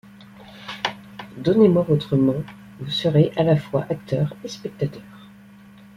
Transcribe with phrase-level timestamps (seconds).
[1.37, 2.43] Donnez-moi votre main,
[2.79, 5.03] vous serez à la fois acteur et spectateur.